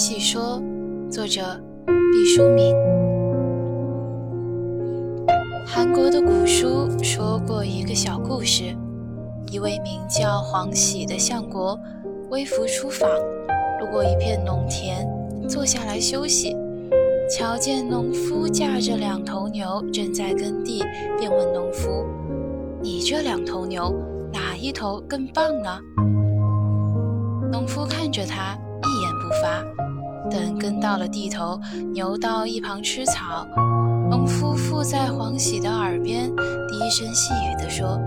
[0.00, 0.62] 细说，
[1.10, 1.42] 作者
[1.84, 2.74] 毕淑敏。
[5.66, 8.74] 韩国的古书说过一个小故事：
[9.52, 11.78] 一位名叫黄喜的相国，
[12.30, 13.10] 微服出访，
[13.78, 15.06] 路过一片农田，
[15.46, 16.56] 坐下来休息，
[17.28, 20.82] 瞧见农夫驾着两头牛正在耕地，
[21.18, 22.06] 便问农夫
[22.80, 23.94] ：“你这两头牛，
[24.32, 25.78] 哪一头更棒呢？”
[27.52, 28.56] 农夫看着他。
[29.30, 29.62] 一言不发，
[30.28, 31.60] 等跟到了地头，
[31.94, 33.46] 牛到一旁吃草，
[34.10, 37.98] 农夫附在黄喜的耳边低声细语地说：“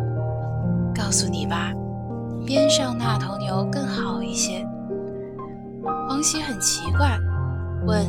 [0.93, 1.71] 告诉你吧，
[2.45, 4.67] 边上那头牛更好一些。”
[6.07, 7.17] 黄喜很奇怪，
[7.85, 8.05] 问：“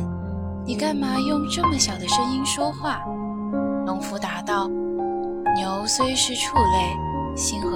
[0.67, 2.99] 你干嘛用这么小的声音说话？”
[3.87, 4.67] 农夫答道
[5.55, 7.74] ：“牛虽是畜类，心和。”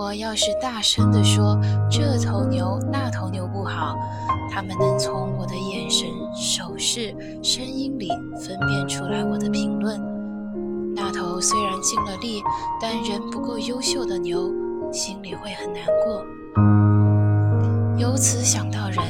[0.00, 3.94] 我要是大声地说这头牛那头牛不好，
[4.50, 10.00] 他们能从我的眼神、手势、声音里分辨出来我的评论。
[10.96, 12.42] 那头虽然尽了力，
[12.80, 14.50] 但人不够优秀的牛，
[14.90, 16.24] 心里会很难过。
[17.98, 19.04] 由此想到人，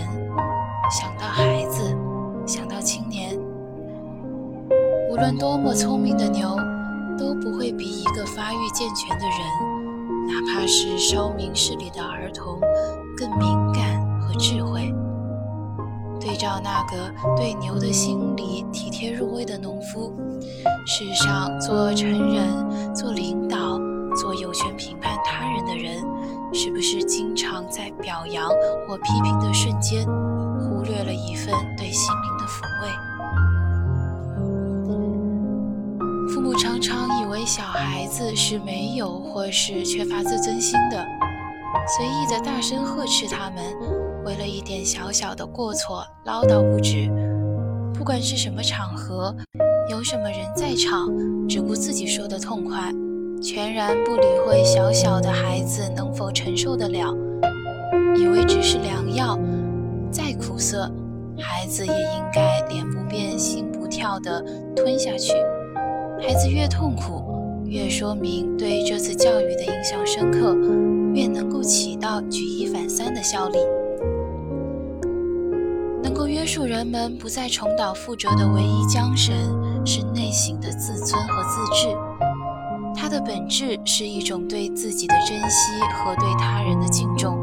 [0.91, 1.97] 想到孩子，
[2.44, 3.38] 想到青年。
[5.08, 6.56] 无论多么聪明的牛，
[7.16, 9.79] 都不会比一个发育健全的人。
[10.30, 12.60] 哪怕是稍明事理的儿童，
[13.16, 14.94] 更敏感和智慧。
[16.20, 20.14] 对照那个对牛的心理体贴入微的农夫，
[20.86, 23.76] 世上做成人、做领导、
[24.14, 25.96] 做有权评判他人的人，
[26.54, 28.48] 是不是经常在表扬
[28.86, 30.06] 或批评的瞬间，
[30.60, 31.52] 忽略了一份
[37.50, 41.04] 小孩子是没有或是缺乏自尊心的，
[41.96, 43.64] 随意的大声呵斥他们，
[44.24, 47.10] 为了一点小小的过错唠叨不止。
[47.92, 49.34] 不管是什么场合，
[49.91, 51.08] 有什么人在场，
[51.48, 52.92] 只顾自己说的痛快，
[53.42, 57.12] 全然不理会小小的孩子能否承受得了，
[58.16, 59.36] 以为只是良药，
[60.12, 60.88] 再苦涩，
[61.36, 64.41] 孩子也应该脸不变心不跳的
[64.76, 65.32] 吞下去。
[66.22, 67.29] 孩子越痛苦，
[67.70, 70.56] 越说明对这次教育的印象深刻，
[71.14, 73.58] 越能够起到举一反三的效力。
[76.03, 79.32] 能够约束人们不再重蹈覆辙的唯一缰绳，
[79.86, 81.97] 是内心的自尊和自治。
[82.92, 87.38] 它的本质是一种对自己的珍惜和对他人的敬重，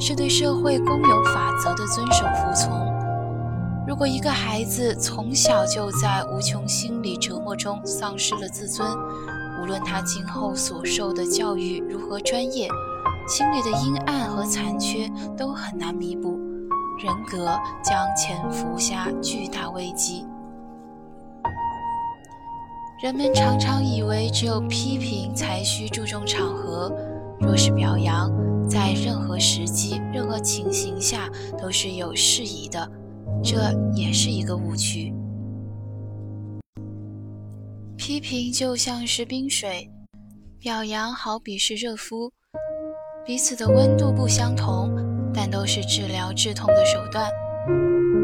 [0.00, 2.96] 是对社会公有法则的遵守服从。
[3.86, 8.88] 如果一个孩子从小就在无穷心理折磨中丧失了自尊，
[9.60, 12.68] 无论他今后所受的教育如何专业，
[13.26, 16.38] 心里的阴暗和残缺都很难弥补，
[16.98, 20.24] 人格将潜伏下巨大危机。
[23.02, 26.90] 人们常常以为只有批评才需注重场合，
[27.40, 28.30] 若是表扬，
[28.68, 31.28] 在任何时机、任何情形下
[31.58, 32.90] 都是有适宜的。
[33.42, 33.56] 这
[33.94, 35.12] 也是一个误区。
[37.96, 39.90] 批评就像是冰水，
[40.60, 42.30] 表扬好比是热敷，
[43.24, 44.90] 彼此的温度不相同，
[45.34, 47.30] 但都是治疗治痛的手段。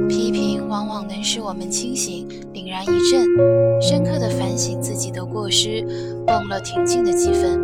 [0.09, 3.27] 批评往往能使我们清醒，凛然一震，
[3.81, 5.83] 深刻的反省自己的过失，
[6.27, 7.59] 蹦了挺进的几分；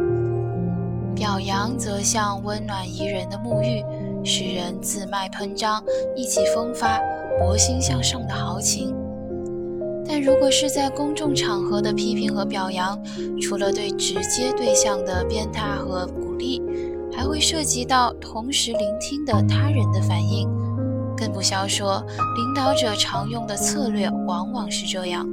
[1.14, 3.84] 表扬则像温暖宜人的沐浴，
[4.24, 5.84] 使人自脉喷张，
[6.16, 6.98] 意气风发。
[7.38, 8.92] 博心向上的豪情，
[10.08, 12.98] 但如果是在公众场合的批评和表扬，
[13.42, 16.62] 除了对直接对象的鞭挞和鼓励，
[17.12, 20.48] 还会涉及到同时聆听的他人的反应。
[21.14, 22.02] 更不消说，
[22.36, 25.28] 领导者常用的策略往往是这样：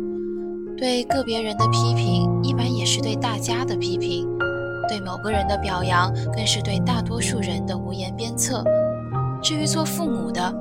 [0.77, 4.28] 对个别人的批评，一般也是对大家的批评；
[4.89, 8.61] 对某个人的表扬，更是对大多数人的无言鞭策。
[9.41, 10.53] 至于做父母的，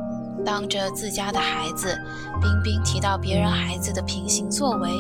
[0.45, 1.97] 当着自家的孩子，
[2.41, 4.91] 彬彬提到别人孩子的品行作为，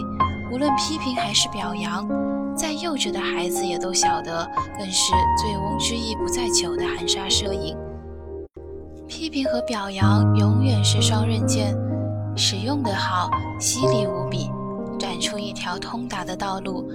[0.52, 2.08] 无论批评还是表扬，
[2.56, 4.48] 再幼稚的孩子也都晓得，
[4.78, 7.76] 更是醉翁之意不在酒的含沙射影。
[9.06, 11.76] 批评和表扬永远是双刃剑，
[12.34, 13.30] 使用的好，
[13.60, 14.50] 犀利无比，
[14.98, 16.88] 断出一条通达的道路，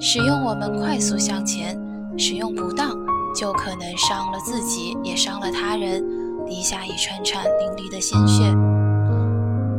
[0.00, 1.76] 使用我们快速向前；
[2.16, 2.90] 使用不当，
[3.34, 6.02] 就可能伤了自己，也伤了他人。
[6.48, 8.42] 滴下一串串淋漓的鲜血。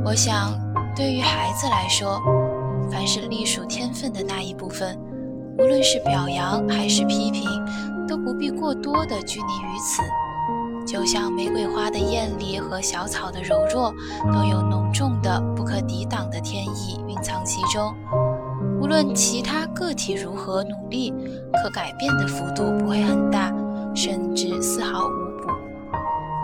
[0.05, 0.53] 我想，
[0.95, 2.21] 对于孩子来说，
[2.91, 4.97] 凡是隶属天分的那一部分，
[5.57, 7.43] 无论是表扬还是批评，
[8.07, 10.01] 都不必过多的拘泥于此。
[10.87, 13.93] 就像玫瑰花的艳丽和小草的柔弱，
[14.33, 17.93] 都有浓重的不可抵挡的天意蕴藏其中。
[18.81, 21.13] 无论其他个体如何努力，
[21.61, 23.53] 可改变的幅度不会很大，
[23.93, 25.28] 甚至丝毫无。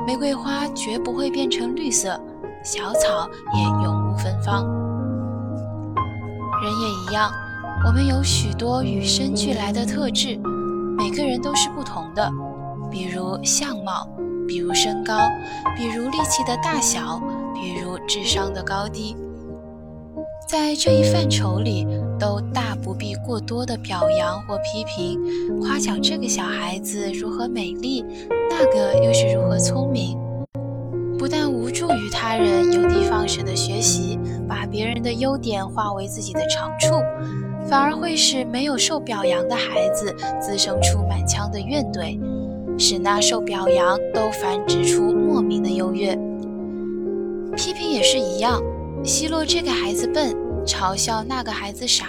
[0.05, 2.19] 玫瑰花绝不会变成绿色，
[2.63, 4.63] 小草也永无芬芳。
[6.61, 7.31] 人也一样，
[7.87, 10.39] 我们有许多与生俱来的特质，
[10.95, 12.31] 每个人都是不同的，
[12.91, 14.07] 比如相貌，
[14.47, 15.17] 比如身高，
[15.75, 17.19] 比如力气的大小，
[17.55, 19.17] 比如智商的高低。
[20.47, 21.87] 在这一范畴里，
[22.19, 25.19] 都大不必过多的表扬或批评，
[25.59, 28.05] 夸奖这个小孩子如何美丽，
[28.51, 29.84] 那个又是如何聪
[33.25, 37.01] 有的放矢的学习，把别人的优点化为自己的长处，
[37.67, 42.19] 反而会使没有受表扬的孩子滋生出满腔的怨怼，
[42.77, 46.15] 使那受表扬都繁殖出莫名的优越。
[47.57, 48.61] 批评也是一样。
[49.03, 50.35] 奚落这个孩子笨，
[50.65, 52.05] 嘲笑那个孩子傻，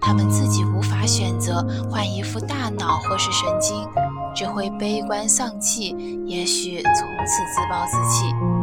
[0.00, 3.86] 他们自己无法选择换一副大脑或是神经，
[4.34, 5.96] 只会悲观丧气，
[6.26, 6.92] 也许从
[7.26, 8.53] 此自暴自弃。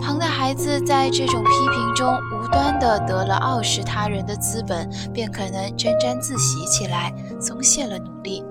[0.00, 8.44] 旁的孩子在这种批评中无端地得了傲视他人的资本，便可能沾沾自喜起来，松懈了努力。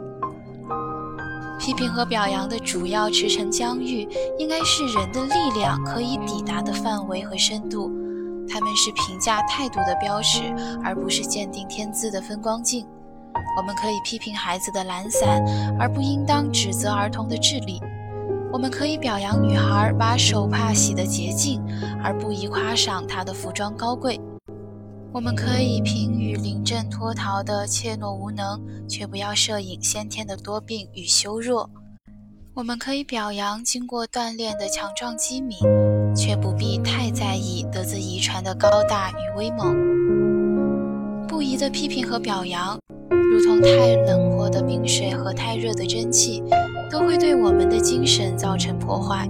[1.57, 4.07] 批评和表扬的主要驰骋疆域，
[4.37, 7.89] 应该是人的力量可以抵达的范围和深度。
[8.47, 10.43] 他们是评价态度的标尺，
[10.83, 12.85] 而不是鉴定天资的分光镜。
[13.57, 15.43] 我们可以批评孩子的懒散，
[15.79, 17.81] 而不应当指责儿童的智力。
[18.55, 21.61] 我们可以表扬女孩把手帕洗得洁净，
[22.01, 24.17] 而不宜夸赏她的服装高贵。
[25.11, 31.69] 我们可以评语临阵脱逃的怯懦无能，却不要摄影先天的多病与羞弱。
[32.53, 35.57] 我们可以表扬经过锻炼的强壮机敏，
[36.15, 41.27] 却不必太在意得自遗传的高大与威猛。
[41.27, 42.79] 不宜的批评和表扬，
[43.09, 46.41] 如同太冷或的冰水和太热的蒸汽，
[46.95, 49.29] 都会对我们的精神造成破坏。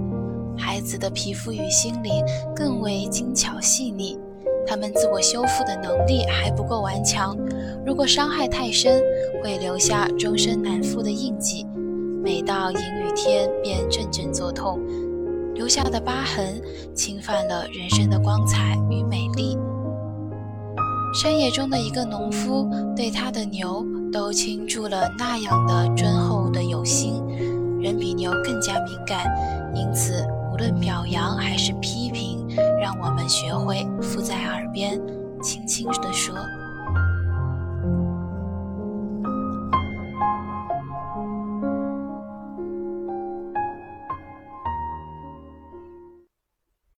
[0.56, 2.24] 孩子的皮肤与心灵
[2.54, 4.16] 更为精巧细腻，
[4.64, 7.36] 他们自我修复的能力还不够顽强。
[7.84, 9.02] 如果伤害太深，
[9.42, 11.66] 会留下终身难复的印记。
[12.22, 14.78] 每到阴雨天，便阵阵作痛，
[15.52, 16.62] 留下的疤痕
[16.94, 19.58] 侵犯了人生的光彩与美丽。
[21.20, 27.22] 山野中的一个农夫对他的牛都倾注了那样的敦厚的有心，
[27.86, 29.24] 人比牛更加敏感，
[29.72, 32.44] 因此无论表扬还是批评，
[32.80, 35.00] 让我们学会附在耳边，
[35.40, 36.34] 轻轻地说。